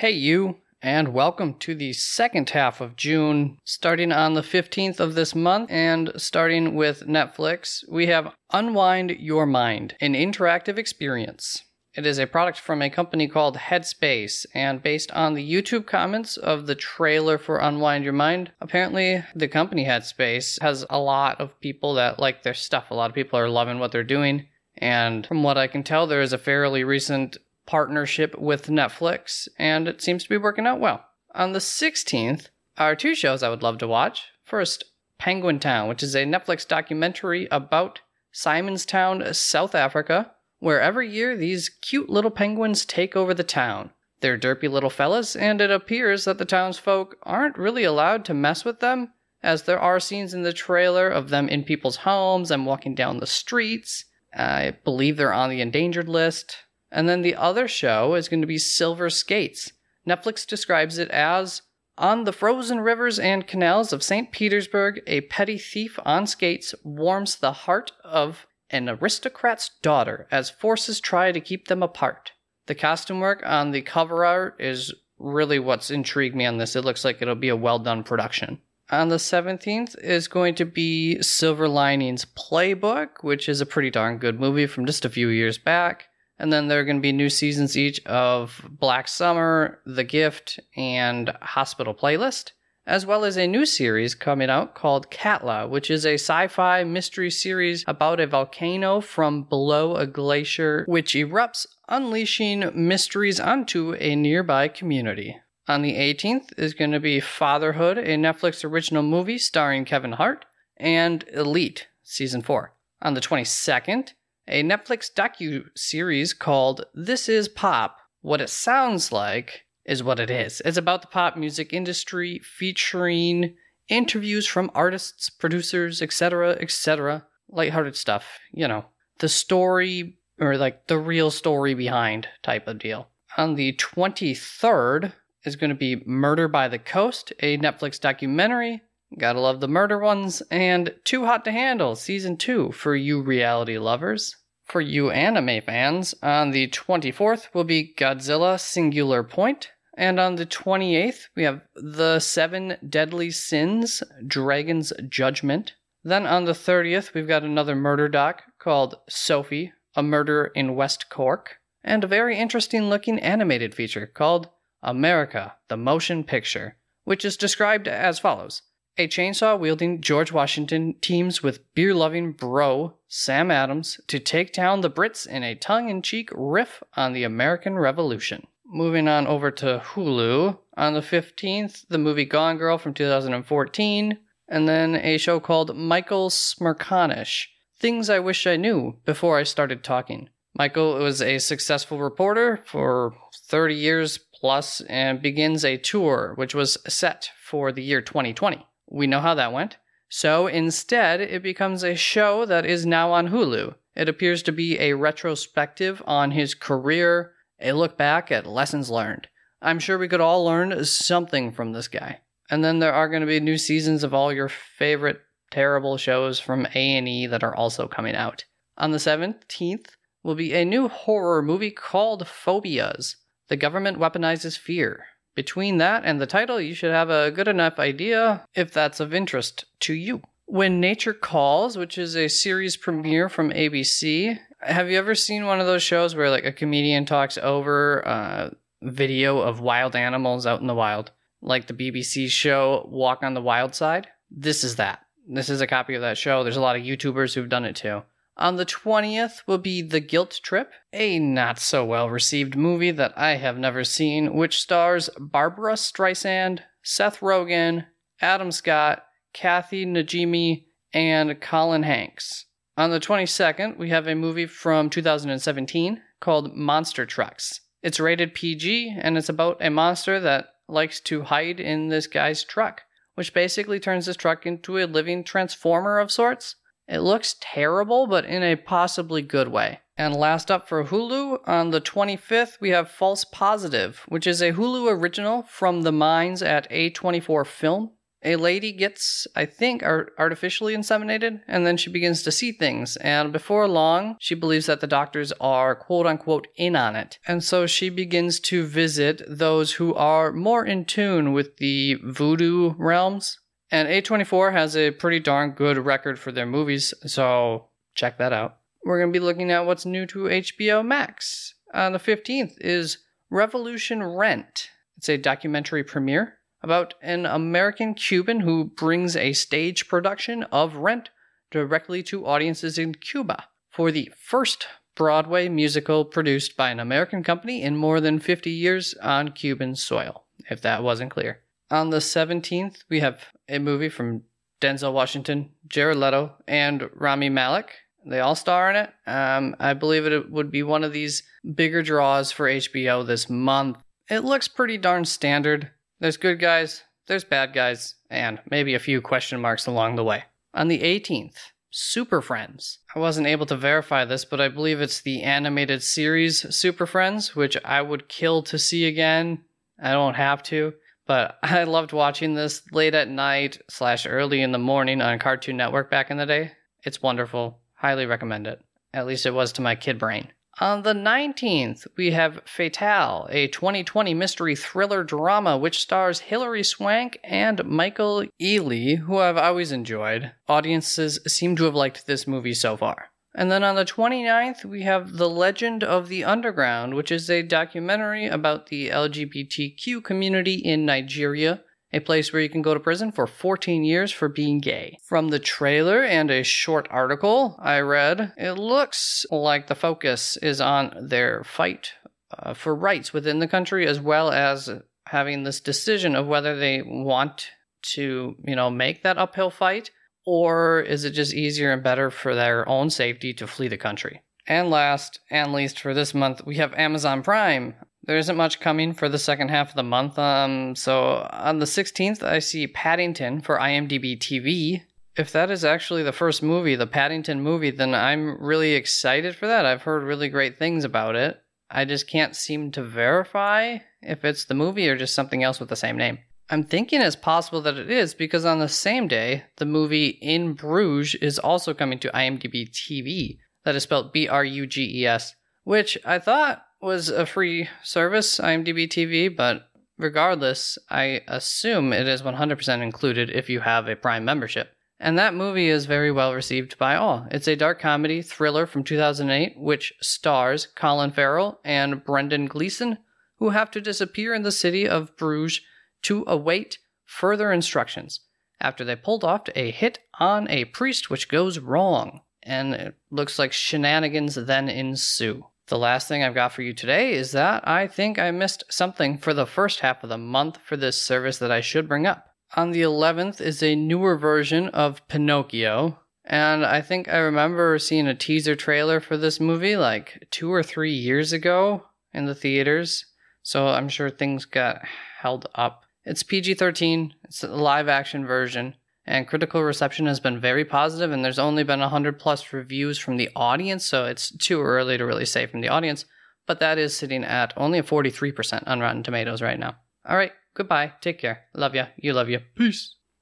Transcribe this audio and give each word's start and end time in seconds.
Hey, 0.00 0.12
you, 0.12 0.56
and 0.80 1.12
welcome 1.12 1.52
to 1.58 1.74
the 1.74 1.92
second 1.92 2.48
half 2.48 2.80
of 2.80 2.96
June, 2.96 3.58
starting 3.66 4.12
on 4.12 4.32
the 4.32 4.40
15th 4.40 4.98
of 4.98 5.14
this 5.14 5.34
month 5.34 5.70
and 5.70 6.10
starting 6.16 6.74
with 6.74 7.06
Netflix. 7.06 7.84
We 7.86 8.06
have 8.06 8.32
Unwind 8.50 9.10
Your 9.10 9.44
Mind, 9.44 9.96
an 10.00 10.14
interactive 10.14 10.78
experience. 10.78 11.64
It 11.94 12.06
is 12.06 12.18
a 12.18 12.26
product 12.26 12.58
from 12.58 12.80
a 12.80 12.88
company 12.88 13.28
called 13.28 13.58
Headspace, 13.58 14.46
and 14.54 14.82
based 14.82 15.12
on 15.12 15.34
the 15.34 15.46
YouTube 15.46 15.86
comments 15.86 16.38
of 16.38 16.66
the 16.66 16.74
trailer 16.74 17.36
for 17.36 17.58
Unwind 17.58 18.02
Your 18.02 18.14
Mind, 18.14 18.52
apparently 18.58 19.22
the 19.34 19.48
company 19.48 19.84
Headspace 19.84 20.62
has 20.62 20.86
a 20.88 20.98
lot 20.98 21.38
of 21.42 21.60
people 21.60 21.92
that 21.96 22.18
like 22.18 22.42
their 22.42 22.54
stuff. 22.54 22.90
A 22.90 22.94
lot 22.94 23.10
of 23.10 23.14
people 23.14 23.38
are 23.38 23.50
loving 23.50 23.78
what 23.78 23.92
they're 23.92 24.02
doing. 24.02 24.46
And 24.78 25.26
from 25.26 25.42
what 25.42 25.58
I 25.58 25.66
can 25.66 25.82
tell, 25.82 26.06
there 26.06 26.22
is 26.22 26.32
a 26.32 26.38
fairly 26.38 26.84
recent 26.84 27.36
partnership 27.70 28.36
with 28.36 28.66
Netflix, 28.66 29.46
and 29.56 29.86
it 29.86 30.02
seems 30.02 30.24
to 30.24 30.28
be 30.28 30.36
working 30.36 30.66
out 30.66 30.80
well. 30.80 31.04
On 31.36 31.52
the 31.52 31.60
16th 31.60 32.48
are 32.76 32.96
two 32.96 33.14
shows 33.14 33.44
I 33.44 33.48
would 33.48 33.62
love 33.62 33.78
to 33.78 33.86
watch. 33.86 34.24
First, 34.42 34.82
Penguin 35.18 35.60
Town, 35.60 35.88
which 35.88 36.02
is 36.02 36.16
a 36.16 36.24
Netflix 36.24 36.66
documentary 36.66 37.46
about 37.48 38.00
Simonstown, 38.34 39.32
South 39.36 39.76
Africa, 39.76 40.32
where 40.58 40.80
every 40.80 41.08
year 41.08 41.36
these 41.36 41.68
cute 41.68 42.10
little 42.10 42.32
penguins 42.32 42.84
take 42.84 43.14
over 43.14 43.32
the 43.32 43.44
town. 43.44 43.90
They're 44.18 44.36
derpy 44.36 44.68
little 44.68 44.90
fellas, 44.90 45.36
and 45.36 45.60
it 45.60 45.70
appears 45.70 46.24
that 46.24 46.38
the 46.38 46.44
townsfolk 46.44 47.18
aren't 47.22 47.56
really 47.56 47.84
allowed 47.84 48.24
to 48.24 48.34
mess 48.34 48.64
with 48.64 48.80
them, 48.80 49.12
as 49.44 49.62
there 49.62 49.78
are 49.78 50.00
scenes 50.00 50.34
in 50.34 50.42
the 50.42 50.52
trailer 50.52 51.08
of 51.08 51.28
them 51.28 51.48
in 51.48 51.62
people's 51.62 51.98
homes 51.98 52.50
and 52.50 52.66
walking 52.66 52.96
down 52.96 53.20
the 53.20 53.28
streets. 53.28 54.06
I 54.34 54.76
believe 54.82 55.16
they're 55.16 55.32
on 55.32 55.50
the 55.50 55.60
endangered 55.60 56.08
list. 56.08 56.56
And 56.90 57.08
then 57.08 57.22
the 57.22 57.36
other 57.36 57.68
show 57.68 58.14
is 58.14 58.28
going 58.28 58.40
to 58.40 58.46
be 58.46 58.58
Silver 58.58 59.10
Skates. 59.10 59.72
Netflix 60.08 60.46
describes 60.46 60.98
it 60.98 61.10
as 61.10 61.62
on 61.98 62.24
the 62.24 62.32
frozen 62.32 62.80
rivers 62.80 63.18
and 63.18 63.46
canals 63.46 63.92
of 63.92 64.02
St. 64.02 64.32
Petersburg, 64.32 65.02
a 65.06 65.20
petty 65.22 65.58
thief 65.58 65.98
on 66.04 66.26
skates 66.26 66.74
warms 66.82 67.36
the 67.36 67.52
heart 67.52 67.92
of 68.02 68.46
an 68.70 68.88
aristocrat's 68.88 69.70
daughter 69.82 70.26
as 70.30 70.48
forces 70.48 71.00
try 71.00 71.30
to 71.30 71.40
keep 71.40 71.68
them 71.68 71.82
apart. 71.82 72.32
The 72.66 72.74
costume 72.74 73.20
work 73.20 73.42
on 73.44 73.72
the 73.72 73.82
cover 73.82 74.24
art 74.24 74.56
is 74.58 74.94
really 75.18 75.58
what's 75.58 75.90
intrigued 75.90 76.34
me 76.34 76.46
on 76.46 76.56
this. 76.56 76.74
It 76.74 76.84
looks 76.84 77.04
like 77.04 77.20
it'll 77.20 77.34
be 77.34 77.48
a 77.48 77.56
well 77.56 77.78
done 77.78 78.02
production. 78.02 78.60
On 78.90 79.08
the 79.08 79.16
17th 79.16 80.02
is 80.02 80.26
going 80.26 80.54
to 80.56 80.64
be 80.64 81.20
Silver 81.22 81.68
Linings 81.68 82.24
Playbook, 82.24 83.22
which 83.22 83.48
is 83.48 83.60
a 83.60 83.66
pretty 83.66 83.90
darn 83.90 84.18
good 84.18 84.40
movie 84.40 84.66
from 84.66 84.86
just 84.86 85.04
a 85.04 85.10
few 85.10 85.28
years 85.28 85.58
back. 85.58 86.06
And 86.40 86.50
then 86.50 86.68
there 86.68 86.80
are 86.80 86.84
going 86.84 86.96
to 86.96 87.02
be 87.02 87.12
new 87.12 87.28
seasons 87.28 87.76
each 87.76 88.04
of 88.06 88.66
Black 88.70 89.08
Summer, 89.08 89.78
The 89.84 90.04
Gift, 90.04 90.58
and 90.74 91.28
Hospital 91.42 91.94
Playlist, 91.94 92.52
as 92.86 93.04
well 93.04 93.26
as 93.26 93.36
a 93.36 93.46
new 93.46 93.66
series 93.66 94.14
coming 94.14 94.48
out 94.48 94.74
called 94.74 95.10
Katla, 95.10 95.68
which 95.68 95.90
is 95.90 96.06
a 96.06 96.14
sci 96.14 96.48
fi 96.48 96.82
mystery 96.82 97.30
series 97.30 97.84
about 97.86 98.20
a 98.20 98.26
volcano 98.26 99.02
from 99.02 99.42
below 99.42 99.96
a 99.96 100.06
glacier 100.06 100.86
which 100.88 101.12
erupts, 101.12 101.66
unleashing 101.90 102.70
mysteries 102.74 103.38
onto 103.38 103.94
a 103.96 104.16
nearby 104.16 104.66
community. 104.66 105.36
On 105.68 105.82
the 105.82 105.96
18th 105.96 106.58
is 106.58 106.72
going 106.72 106.92
to 106.92 107.00
be 107.00 107.20
Fatherhood, 107.20 107.98
a 107.98 108.16
Netflix 108.16 108.64
original 108.64 109.02
movie 109.02 109.36
starring 109.36 109.84
Kevin 109.84 110.12
Hart, 110.12 110.46
and 110.78 111.22
Elite, 111.34 111.88
Season 112.02 112.40
4. 112.40 112.72
On 113.02 113.12
the 113.12 113.20
22nd, 113.20 114.14
a 114.50 114.64
Netflix 114.64 115.08
docu 115.12 115.64
series 115.76 116.34
called 116.34 116.84
This 116.92 117.28
Is 117.28 117.48
Pop. 117.48 117.98
What 118.20 118.40
it 118.40 118.50
sounds 118.50 119.12
like 119.12 119.62
is 119.86 120.02
what 120.02 120.18
it 120.18 120.28
is. 120.28 120.60
It's 120.64 120.76
about 120.76 121.02
the 121.02 121.08
pop 121.08 121.36
music 121.36 121.72
industry 121.72 122.40
featuring 122.42 123.54
interviews 123.88 124.48
from 124.48 124.70
artists, 124.74 125.30
producers, 125.30 126.02
etc., 126.02 126.56
etc. 126.60 127.24
Lighthearted 127.48 127.96
stuff, 127.96 128.40
you 128.52 128.66
know. 128.66 128.86
The 129.20 129.28
story 129.28 130.18
or 130.40 130.56
like 130.56 130.88
the 130.88 130.98
real 130.98 131.30
story 131.30 131.74
behind 131.74 132.26
type 132.42 132.66
of 132.66 132.80
deal. 132.80 133.08
On 133.36 133.54
the 133.54 133.74
23rd 133.74 135.12
is 135.44 135.56
going 135.56 135.70
to 135.70 135.76
be 135.76 136.02
Murder 136.06 136.48
by 136.48 136.66
the 136.66 136.78
Coast, 136.78 137.32
a 137.38 137.56
Netflix 137.58 138.00
documentary. 138.00 138.82
Gotta 139.18 139.40
love 139.40 139.60
the 139.60 139.68
murder 139.68 139.98
ones. 139.98 140.40
And 140.50 140.94
Too 141.04 141.24
Hot 141.24 141.44
to 141.44 141.52
Handle, 141.52 141.96
season 141.96 142.36
two 142.36 142.72
for 142.72 142.94
you 142.94 143.20
reality 143.22 143.76
lovers. 143.78 144.36
For 144.70 144.80
you 144.80 145.10
anime 145.10 145.62
fans, 145.62 146.14
on 146.22 146.52
the 146.52 146.68
24th 146.68 147.52
will 147.52 147.64
be 147.64 147.92
Godzilla 147.92 148.56
Singular 148.56 149.24
Point, 149.24 149.72
and 149.96 150.20
on 150.20 150.36
the 150.36 150.46
28th 150.46 151.26
we 151.34 151.42
have 151.42 151.62
The 151.74 152.20
Seven 152.20 152.76
Deadly 152.88 153.32
Sins 153.32 154.04
Dragon's 154.24 154.92
Judgment. 155.08 155.74
Then 156.04 156.24
on 156.24 156.44
the 156.44 156.52
30th 156.52 157.14
we've 157.14 157.26
got 157.26 157.42
another 157.42 157.74
murder 157.74 158.08
doc 158.08 158.44
called 158.60 158.94
Sophie, 159.08 159.72
A 159.96 160.04
Murder 160.04 160.52
in 160.54 160.76
West 160.76 161.10
Cork, 161.10 161.56
and 161.82 162.04
a 162.04 162.06
very 162.06 162.38
interesting 162.38 162.88
looking 162.88 163.18
animated 163.18 163.74
feature 163.74 164.06
called 164.06 164.50
America, 164.84 165.56
the 165.66 165.76
Motion 165.76 166.22
Picture, 166.22 166.76
which 167.02 167.24
is 167.24 167.36
described 167.36 167.88
as 167.88 168.20
follows. 168.20 168.62
A 169.00 169.08
chainsaw 169.08 169.58
wielding 169.58 170.02
George 170.02 170.30
Washington 170.30 170.94
teams 171.00 171.42
with 171.42 171.72
beer 171.72 171.94
loving 171.94 172.32
bro 172.32 172.98
Sam 173.08 173.50
Adams 173.50 173.98
to 174.08 174.18
take 174.18 174.52
down 174.52 174.82
the 174.82 174.90
Brits 174.90 175.26
in 175.26 175.42
a 175.42 175.54
tongue 175.54 175.88
in 175.88 176.02
cheek 176.02 176.28
riff 176.34 176.82
on 176.98 177.14
the 177.14 177.24
American 177.24 177.78
Revolution. 177.78 178.46
Moving 178.66 179.08
on 179.08 179.26
over 179.26 179.50
to 179.52 179.82
Hulu. 179.82 180.58
On 180.76 180.92
the 180.92 181.00
15th, 181.00 181.86
the 181.88 181.96
movie 181.96 182.26
Gone 182.26 182.58
Girl 182.58 182.76
from 182.76 182.92
2014, 182.92 184.18
and 184.48 184.68
then 184.68 184.96
a 184.96 185.16
show 185.16 185.40
called 185.40 185.74
Michael 185.74 186.28
Smerconish 186.28 187.46
Things 187.78 188.10
I 188.10 188.18
Wish 188.18 188.46
I 188.46 188.56
Knew 188.56 188.98
Before 189.06 189.38
I 189.38 189.44
Started 189.44 189.82
Talking. 189.82 190.28
Michael 190.54 190.98
was 190.98 191.22
a 191.22 191.38
successful 191.38 192.00
reporter 192.00 192.60
for 192.66 193.14
30 193.46 193.76
years 193.76 194.18
plus 194.18 194.82
and 194.82 195.22
begins 195.22 195.64
a 195.64 195.78
tour 195.78 196.34
which 196.36 196.54
was 196.54 196.76
set 196.86 197.30
for 197.42 197.72
the 197.72 197.82
year 197.82 198.02
2020. 198.02 198.66
We 198.90 199.06
know 199.06 199.20
how 199.20 199.34
that 199.34 199.52
went. 199.52 199.76
So 200.08 200.48
instead, 200.48 201.20
it 201.20 201.42
becomes 201.42 201.84
a 201.84 201.94
show 201.94 202.44
that 202.44 202.66
is 202.66 202.84
now 202.84 203.12
on 203.12 203.28
Hulu. 203.28 203.74
It 203.94 204.08
appears 204.08 204.42
to 204.42 204.52
be 204.52 204.78
a 204.78 204.94
retrospective 204.94 206.02
on 206.06 206.32
his 206.32 206.54
career, 206.54 207.32
a 207.60 207.72
look 207.72 207.96
back 207.96 208.32
at 208.32 208.46
lessons 208.46 208.90
learned. 208.90 209.28
I'm 209.62 209.78
sure 209.78 209.98
we 209.98 210.08
could 210.08 210.20
all 210.20 210.44
learn 210.44 210.84
something 210.84 211.52
from 211.52 211.72
this 211.72 211.86
guy. 211.86 212.20
And 212.50 212.64
then 212.64 212.80
there 212.80 212.92
are 212.92 213.08
going 213.08 213.20
to 213.20 213.26
be 213.26 213.38
new 213.38 213.58
seasons 213.58 214.02
of 214.02 214.12
all 214.12 214.32
your 214.32 214.48
favorite 214.48 215.20
terrible 215.50 215.96
shows 215.96 216.40
from 216.40 216.66
A&E 216.74 217.26
that 217.26 217.44
are 217.44 217.54
also 217.54 217.86
coming 217.86 218.16
out. 218.16 218.44
On 218.76 218.90
the 218.90 218.98
17th 218.98 219.90
will 220.22 220.34
be 220.34 220.54
a 220.54 220.64
new 220.64 220.88
horror 220.88 221.42
movie 221.42 221.70
called 221.70 222.26
Phobias. 222.26 223.16
The 223.48 223.56
government 223.56 223.98
weaponizes 223.98 224.58
fear. 224.58 225.06
Between 225.34 225.78
that 225.78 226.04
and 226.04 226.20
the 226.20 226.26
title, 226.26 226.60
you 226.60 226.74
should 226.74 226.92
have 226.92 227.10
a 227.10 227.30
good 227.30 227.48
enough 227.48 227.78
idea 227.78 228.44
if 228.54 228.72
that's 228.72 229.00
of 229.00 229.14
interest 229.14 229.64
to 229.80 229.94
you. 229.94 230.22
When 230.46 230.80
Nature 230.80 231.14
Calls, 231.14 231.78
which 231.78 231.96
is 231.96 232.16
a 232.16 232.28
series 232.28 232.76
premiere 232.76 233.28
from 233.28 233.50
ABC, 233.50 234.38
have 234.60 234.90
you 234.90 234.98
ever 234.98 235.14
seen 235.14 235.46
one 235.46 235.60
of 235.60 235.66
those 235.66 235.82
shows 235.82 236.14
where 236.14 236.30
like 236.30 236.44
a 236.44 236.52
comedian 236.52 237.06
talks 237.06 237.38
over 237.38 238.00
a 238.00 238.54
video 238.82 239.38
of 239.38 239.60
wild 239.60 239.94
animals 239.94 240.46
out 240.46 240.60
in 240.60 240.66
the 240.66 240.74
wild? 240.74 241.12
Like 241.40 241.66
the 241.66 241.74
BBC 241.74 242.28
show 242.28 242.86
Walk 242.90 243.22
on 243.22 243.34
the 243.34 243.40
Wild 243.40 243.74
Side? 243.74 244.08
This 244.30 244.64
is 244.64 244.76
that. 244.76 245.06
This 245.26 245.48
is 245.48 245.60
a 245.60 245.66
copy 245.66 245.94
of 245.94 246.02
that 246.02 246.18
show. 246.18 246.42
There's 246.42 246.56
a 246.56 246.60
lot 246.60 246.76
of 246.76 246.82
YouTubers 246.82 247.34
who've 247.34 247.48
done 247.48 247.64
it 247.64 247.76
too. 247.76 248.02
On 248.36 248.56
the 248.56 248.66
20th 248.66 249.42
will 249.46 249.58
be 249.58 249.82
The 249.82 250.00
Guilt 250.00 250.40
Trip, 250.42 250.72
a 250.92 251.18
not 251.18 251.58
so 251.58 251.84
well 251.84 252.08
received 252.08 252.56
movie 252.56 252.90
that 252.90 253.12
I 253.16 253.36
have 253.36 253.58
never 253.58 253.84
seen, 253.84 254.34
which 254.34 254.60
stars 254.60 255.10
Barbra 255.18 255.74
Streisand, 255.74 256.60
Seth 256.82 257.20
Rogen, 257.20 257.86
Adam 258.20 258.50
Scott, 258.52 259.04
Kathy 259.32 259.84
Najimy, 259.84 260.66
and 260.92 261.40
Colin 261.40 261.82
Hanks. 261.82 262.46
On 262.76 262.90
the 262.90 263.00
22nd, 263.00 263.76
we 263.76 263.90
have 263.90 264.06
a 264.06 264.14
movie 264.14 264.46
from 264.46 264.88
2017 264.88 266.00
called 266.20 266.54
Monster 266.56 267.04
Trucks. 267.04 267.60
It's 267.82 268.00
rated 268.00 268.34
PG 268.34 268.96
and 269.00 269.16
it's 269.16 269.28
about 269.28 269.58
a 269.60 269.70
monster 269.70 270.20
that 270.20 270.48
likes 270.68 271.00
to 271.00 271.22
hide 271.22 271.60
in 271.60 271.88
this 271.88 272.06
guy's 272.06 272.44
truck, 272.44 272.82
which 273.14 273.34
basically 273.34 273.80
turns 273.80 274.06
his 274.06 274.16
truck 274.16 274.46
into 274.46 274.78
a 274.78 274.86
living 274.86 275.24
transformer 275.24 275.98
of 275.98 276.10
sorts. 276.12 276.56
It 276.90 277.00
looks 277.02 277.36
terrible, 277.40 278.08
but 278.08 278.24
in 278.24 278.42
a 278.42 278.56
possibly 278.56 279.22
good 279.22 279.46
way. 279.48 279.78
And 279.96 280.16
last 280.16 280.50
up 280.50 280.68
for 280.68 280.86
Hulu, 280.86 281.46
on 281.46 281.70
the 281.70 281.80
25th, 281.80 282.60
we 282.60 282.70
have 282.70 282.90
False 282.90 283.24
Positive, 283.24 284.02
which 284.08 284.26
is 284.26 284.42
a 284.42 284.52
Hulu 284.52 284.90
original 284.90 285.42
from 285.42 285.82
the 285.82 285.92
minds 285.92 286.42
at 286.42 286.68
A24 286.70 287.46
Film. 287.46 287.92
a 288.22 288.36
lady 288.36 288.72
gets, 288.72 289.26
I 289.34 289.46
think, 289.46 289.82
art- 289.82 290.12
artificially 290.18 290.74
inseminated, 290.76 291.40
and 291.48 291.64
then 291.64 291.78
she 291.78 291.90
begins 291.90 292.22
to 292.24 292.32
see 292.32 292.52
things. 292.52 292.96
And 292.96 293.32
before 293.32 293.66
long, 293.66 294.16
she 294.20 294.34
believes 294.34 294.66
that 294.66 294.80
the 294.80 294.86
doctors 294.86 295.32
are 295.40 295.74
quote 295.74 296.06
unquote 296.06 296.46
in 296.56 296.76
on 296.76 296.96
it. 296.96 297.18
And 297.26 297.42
so 297.42 297.66
she 297.66 297.88
begins 297.88 298.40
to 298.40 298.66
visit 298.66 299.22
those 299.26 299.72
who 299.74 299.94
are 299.94 300.32
more 300.32 300.66
in 300.66 300.84
tune 300.84 301.32
with 301.32 301.56
the 301.56 301.94
voodoo 302.04 302.74
realms. 302.76 303.38
And 303.70 303.88
A24 303.88 304.52
has 304.52 304.76
a 304.76 304.90
pretty 304.90 305.20
darn 305.20 305.52
good 305.52 305.78
record 305.78 306.18
for 306.18 306.32
their 306.32 306.46
movies, 306.46 306.92
so 307.06 307.66
check 307.94 308.18
that 308.18 308.32
out. 308.32 308.58
We're 308.84 308.98
going 308.98 309.12
to 309.12 309.18
be 309.18 309.24
looking 309.24 309.50
at 309.50 309.66
what's 309.66 309.86
new 309.86 310.06
to 310.06 310.24
HBO 310.24 310.84
Max. 310.84 311.54
On 311.72 311.92
the 311.92 311.98
15th 311.98 312.54
is 312.60 312.98
Revolution 313.30 314.02
Rent. 314.02 314.70
It's 314.96 315.08
a 315.08 315.16
documentary 315.16 315.84
premiere 315.84 316.38
about 316.62 316.94
an 317.00 317.26
American 317.26 317.94
Cuban 317.94 318.40
who 318.40 318.64
brings 318.64 319.16
a 319.16 319.32
stage 319.32 319.88
production 319.88 320.42
of 320.44 320.76
Rent 320.76 321.10
directly 321.50 322.02
to 322.04 322.26
audiences 322.26 322.76
in 322.78 322.94
Cuba 322.94 323.44
for 323.70 323.90
the 323.90 324.10
first 324.20 324.66
Broadway 324.96 325.48
musical 325.48 326.04
produced 326.04 326.56
by 326.56 326.70
an 326.70 326.80
American 326.80 327.22
company 327.22 327.62
in 327.62 327.76
more 327.76 328.00
than 328.00 328.18
50 328.18 328.50
years 328.50 328.94
on 329.00 329.30
Cuban 329.32 329.74
soil, 329.76 330.24
if 330.50 330.60
that 330.60 330.82
wasn't 330.82 331.10
clear. 331.10 331.40
On 331.70 331.90
the 331.90 331.98
17th, 331.98 332.84
we 332.88 333.00
have 333.00 333.20
a 333.48 333.58
movie 333.58 333.88
from 333.88 334.24
Denzel 334.60 334.92
Washington, 334.92 335.50
Jared 335.68 335.98
Leto, 335.98 336.34
and 336.48 336.88
Rami 336.94 337.28
Malek. 337.28 337.72
They 338.04 338.20
all 338.20 338.34
star 338.34 338.70
in 338.70 338.76
it. 338.76 338.90
Um, 339.06 339.54
I 339.60 339.74
believe 339.74 340.06
it 340.06 340.30
would 340.30 340.50
be 340.50 340.62
one 340.62 340.84
of 340.84 340.92
these 340.92 341.22
bigger 341.54 341.82
draws 341.82 342.32
for 342.32 342.48
HBO 342.48 343.06
this 343.06 343.30
month. 343.30 343.78
It 344.08 344.24
looks 344.24 344.48
pretty 344.48 344.78
darn 344.78 345.04
standard. 345.04 345.70
There's 346.00 346.16
good 346.16 346.40
guys, 346.40 346.82
there's 347.06 347.24
bad 347.24 347.52
guys, 347.52 347.94
and 348.10 348.40
maybe 348.50 348.74
a 348.74 348.80
few 348.80 349.00
question 349.00 349.40
marks 349.40 349.66
along 349.66 349.96
the 349.96 350.04
way. 350.04 350.24
On 350.54 350.68
the 350.68 350.80
18th, 350.80 351.36
Super 351.70 352.20
Friends. 352.20 352.78
I 352.94 352.98
wasn't 352.98 353.28
able 353.28 353.46
to 353.46 353.56
verify 353.56 354.04
this, 354.04 354.24
but 354.24 354.40
I 354.40 354.48
believe 354.48 354.80
it's 354.80 355.02
the 355.02 355.22
animated 355.22 355.82
series 355.82 356.52
Super 356.54 356.86
Friends, 356.86 357.36
which 357.36 357.56
I 357.64 357.82
would 357.82 358.08
kill 358.08 358.42
to 358.44 358.58
see 358.58 358.86
again. 358.86 359.44
I 359.80 359.92
don't 359.92 360.14
have 360.14 360.42
to, 360.44 360.74
but 361.06 361.38
I 361.42 361.64
loved 361.64 361.92
watching 361.92 362.34
this 362.34 362.62
late 362.72 362.94
at 362.94 363.08
night 363.08 363.60
slash 363.68 364.06
early 364.06 364.42
in 364.42 364.52
the 364.52 364.58
morning 364.58 365.00
on 365.00 365.18
Cartoon 365.18 365.56
Network 365.56 365.90
back 365.90 366.10
in 366.10 366.16
the 366.16 366.26
day. 366.26 366.52
It's 366.84 367.02
wonderful. 367.02 367.58
Highly 367.74 368.06
recommend 368.06 368.46
it. 368.46 368.60
At 368.92 369.06
least 369.06 369.26
it 369.26 369.34
was 369.34 369.52
to 369.52 369.62
my 369.62 369.74
kid 369.74 369.98
brain. 369.98 370.32
On 370.60 370.82
the 370.82 370.92
19th, 370.92 371.86
we 371.96 372.10
have 372.10 372.42
Fatale, 372.44 373.28
a 373.30 373.46
2020 373.48 374.12
mystery 374.12 374.54
thriller 374.54 375.02
drama 375.04 375.56
which 375.56 375.78
stars 375.78 376.20
Hilary 376.20 376.62
Swank 376.62 377.18
and 377.24 377.64
Michael 377.64 378.24
Ealy, 378.38 378.98
who 378.98 379.16
I've 379.16 379.38
always 379.38 379.72
enjoyed. 379.72 380.32
Audiences 380.48 381.18
seem 381.26 381.56
to 381.56 381.64
have 381.64 381.74
liked 381.74 382.06
this 382.06 382.26
movie 382.26 382.52
so 382.52 382.76
far. 382.76 383.10
And 383.34 383.50
then 383.50 383.62
on 383.62 383.76
the 383.76 383.84
29th, 383.84 384.64
we 384.64 384.82
have 384.82 385.16
The 385.16 385.28
Legend 385.28 385.84
of 385.84 386.08
the 386.08 386.24
Underground, 386.24 386.94
which 386.94 387.12
is 387.12 387.30
a 387.30 387.42
documentary 387.42 388.26
about 388.26 388.66
the 388.66 388.88
LGBTQ 388.88 390.02
community 390.02 390.54
in 390.54 390.84
Nigeria 390.84 391.62
a 391.92 392.00
place 392.00 392.32
where 392.32 392.42
you 392.42 392.48
can 392.48 392.62
go 392.62 392.74
to 392.74 392.80
prison 392.80 393.10
for 393.10 393.26
14 393.26 393.84
years 393.84 394.12
for 394.12 394.28
being 394.28 394.60
gay. 394.60 394.98
From 395.04 395.28
the 395.28 395.38
trailer 395.38 396.02
and 396.02 396.30
a 396.30 396.42
short 396.42 396.86
article 396.90 397.56
I 397.60 397.80
read, 397.80 398.32
it 398.36 398.52
looks 398.52 399.26
like 399.30 399.66
the 399.66 399.74
focus 399.74 400.36
is 400.36 400.60
on 400.60 400.94
their 401.00 401.42
fight 401.44 401.92
uh, 402.38 402.54
for 402.54 402.74
rights 402.74 403.12
within 403.12 403.40
the 403.40 403.48
country 403.48 403.86
as 403.86 404.00
well 404.00 404.30
as 404.30 404.70
having 405.06 405.42
this 405.42 405.60
decision 405.60 406.14
of 406.14 406.28
whether 406.28 406.56
they 406.56 406.82
want 406.82 407.48
to, 407.82 408.36
you 408.46 408.54
know, 408.54 408.70
make 408.70 409.02
that 409.02 409.18
uphill 409.18 409.50
fight 409.50 409.90
or 410.26 410.80
is 410.80 411.04
it 411.04 411.10
just 411.10 411.34
easier 411.34 411.72
and 411.72 411.82
better 411.82 412.10
for 412.10 412.34
their 412.34 412.68
own 412.68 412.90
safety 412.90 413.32
to 413.34 413.46
flee 413.46 413.68
the 413.68 413.76
country? 413.76 414.22
And 414.46 414.70
last 414.70 415.20
and 415.30 415.52
least 415.52 415.80
for 415.80 415.94
this 415.94 416.14
month, 416.14 416.44
we 416.44 416.56
have 416.56 416.74
Amazon 416.74 417.22
Prime 417.22 417.74
there 418.04 418.18
isn't 418.18 418.36
much 418.36 418.60
coming 418.60 418.92
for 418.92 419.08
the 419.08 419.18
second 419.18 419.50
half 419.50 419.70
of 419.70 419.76
the 419.76 419.82
month. 419.82 420.18
Um, 420.18 420.74
so 420.74 421.28
on 421.30 421.58
the 421.58 421.66
16th, 421.66 422.22
I 422.22 422.38
see 422.38 422.66
Paddington 422.66 423.40
for 423.40 423.58
IMDb 423.58 424.18
TV. 424.18 424.82
If 425.16 425.32
that 425.32 425.50
is 425.50 425.64
actually 425.64 426.02
the 426.02 426.12
first 426.12 426.42
movie, 426.42 426.76
the 426.76 426.86
Paddington 426.86 427.40
movie, 427.40 427.70
then 427.70 427.94
I'm 427.94 428.42
really 428.42 428.72
excited 428.72 429.36
for 429.36 429.46
that. 429.46 429.66
I've 429.66 429.82
heard 429.82 430.02
really 430.02 430.28
great 430.28 430.58
things 430.58 430.84
about 430.84 431.14
it. 431.14 431.40
I 431.70 431.84
just 431.84 432.08
can't 432.08 432.34
seem 432.34 432.72
to 432.72 432.82
verify 432.82 433.78
if 434.02 434.24
it's 434.24 434.46
the 434.46 434.54
movie 434.54 434.88
or 434.88 434.96
just 434.96 435.14
something 435.14 435.44
else 435.44 435.60
with 435.60 435.68
the 435.68 435.76
same 435.76 435.96
name. 435.96 436.18
I'm 436.52 436.64
thinking 436.64 437.00
it's 437.00 437.14
possible 437.14 437.60
that 437.62 437.76
it 437.76 437.88
is 437.88 438.12
because 438.12 438.44
on 438.44 438.58
the 438.58 438.68
same 438.68 439.06
day, 439.06 439.44
the 439.58 439.66
movie 439.66 440.08
In 440.08 440.54
Bruges 440.54 441.14
is 441.22 441.38
also 441.38 441.72
coming 441.72 442.00
to 442.00 442.10
IMDb 442.10 442.68
TV. 442.68 443.38
That 443.64 443.76
is 443.76 443.84
spelled 443.84 444.12
B 444.12 444.26
R 444.26 444.44
U 444.44 444.66
G 444.66 445.02
E 445.02 445.06
S, 445.06 445.36
which 445.62 445.96
I 446.04 446.18
thought 446.18 446.64
was 446.82 447.08
a 447.08 447.24
free 447.24 447.68
service, 447.84 448.38
IMDb 448.38 448.88
TV, 448.88 449.34
but 449.34 449.68
regardless, 449.96 450.76
I 450.90 451.20
assume 451.28 451.92
it 451.92 452.08
is 452.08 452.22
100% 452.22 452.82
included 452.82 453.30
if 453.30 453.48
you 453.48 453.60
have 453.60 453.86
a 453.86 453.94
Prime 453.94 454.24
membership. 454.24 454.72
And 454.98 455.16
that 455.18 455.34
movie 455.34 455.68
is 455.68 455.86
very 455.86 456.10
well 456.10 456.34
received 456.34 456.76
by 456.78 456.96
all. 456.96 457.28
It's 457.30 457.48
a 457.48 457.54
dark 457.54 457.80
comedy 457.80 458.22
thriller 458.22 458.66
from 458.66 458.82
2008, 458.82 459.54
which 459.56 459.92
stars 460.00 460.66
Colin 460.74 461.12
Farrell 461.12 461.60
and 461.64 462.02
Brendan 462.02 462.46
Gleeson, 462.46 462.98
who 463.38 463.50
have 463.50 463.70
to 463.70 463.80
disappear 463.80 464.34
in 464.34 464.42
the 464.42 464.50
city 464.50 464.88
of 464.88 465.16
Bruges 465.16 465.60
to 466.02 466.24
await 466.26 466.78
further 467.04 467.52
instructions 467.52 468.20
after 468.60 468.84
they 468.84 468.96
pulled 468.96 469.24
off 469.24 469.42
a 469.54 469.70
hit 469.70 470.00
on 470.18 470.48
a 470.50 470.66
priest, 470.66 471.10
which 471.10 471.28
goes 471.28 471.58
wrong. 471.58 472.20
And 472.42 472.74
it 472.74 472.94
looks 473.10 473.38
like 473.38 473.52
shenanigans 473.52 474.34
then 474.34 474.68
ensue. 474.68 475.46
The 475.66 475.78
last 475.78 476.08
thing 476.08 476.24
I've 476.24 476.34
got 476.34 476.52
for 476.52 476.62
you 476.62 476.72
today 476.72 477.12
is 477.12 477.32
that 477.32 477.66
I 477.66 477.86
think 477.86 478.18
I 478.18 478.30
missed 478.32 478.64
something 478.70 479.18
for 479.18 479.32
the 479.32 479.46
first 479.46 479.80
half 479.80 480.02
of 480.02 480.08
the 480.08 480.18
month 480.18 480.58
for 480.58 480.76
this 480.76 481.00
service 481.00 481.38
that 481.38 481.52
I 481.52 481.60
should 481.60 481.86
bring 481.86 482.06
up. 482.06 482.26
On 482.56 482.72
the 482.72 482.82
11th 482.82 483.40
is 483.40 483.62
a 483.62 483.76
newer 483.76 484.18
version 484.18 484.68
of 484.70 485.06
Pinocchio, 485.06 486.00
and 486.24 486.66
I 486.66 486.80
think 486.80 487.08
I 487.08 487.18
remember 487.18 487.78
seeing 487.78 488.08
a 488.08 488.14
teaser 488.16 488.56
trailer 488.56 488.98
for 488.98 489.16
this 489.16 489.38
movie 489.38 489.76
like 489.76 490.26
two 490.32 490.52
or 490.52 490.64
three 490.64 490.92
years 490.92 491.32
ago 491.32 491.84
in 492.12 492.26
the 492.26 492.34
theaters, 492.34 493.06
so 493.42 493.68
I'm 493.68 493.88
sure 493.88 494.10
things 494.10 494.46
got 494.46 494.80
held 495.20 495.46
up. 495.54 495.84
It's 496.10 496.24
PG 496.24 496.54
13, 496.54 497.14
it's 497.22 497.44
a 497.44 497.46
live 497.46 497.88
action 497.88 498.26
version 498.26 498.74
and 499.06 499.28
critical 499.28 499.62
reception 499.62 500.06
has 500.06 500.18
been 500.18 500.40
very 500.40 500.64
positive 500.64 501.12
and 501.12 501.24
there's 501.24 501.38
only 501.38 501.62
been 501.62 501.78
100 501.78 502.18
plus 502.18 502.52
reviews 502.52 502.98
from 502.98 503.16
the 503.16 503.28
audience 503.36 503.86
so 503.86 504.06
it's 504.06 504.36
too 504.38 504.60
early 504.60 504.98
to 504.98 505.06
really 505.06 505.24
say 505.24 505.46
from 505.46 505.60
the 505.60 505.68
audience 505.68 506.06
but 506.48 506.58
that 506.58 506.78
is 506.78 506.96
sitting 506.96 507.22
at 507.22 507.54
only 507.56 507.78
a 507.78 507.84
43% 507.84 508.64
on 508.66 508.80
rotten 508.80 509.04
tomatoes 509.04 509.40
right 509.40 509.60
now. 509.60 509.76
All 510.04 510.16
right 510.16 510.32
goodbye. 510.54 510.94
Take 511.00 511.20
care. 511.20 511.44
Love 511.54 511.76
ya, 511.76 511.86
you 511.96 512.12
love 512.12 512.28
you 512.28 512.40
peace 512.56 512.96